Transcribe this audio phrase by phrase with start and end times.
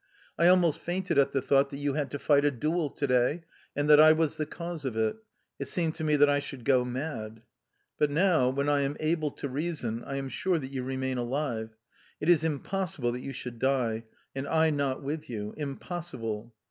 [0.35, 3.43] I almost fainted at the thought that you had to fight a duel to day,
[3.75, 5.17] and that I was the cause of it;
[5.59, 7.43] it seemed to me that I should go mad...
[7.99, 11.77] But now, when I am able to reason, I am sure that you remain alive:
[12.19, 16.55] it is impossible that you should die, and I not with you impossible!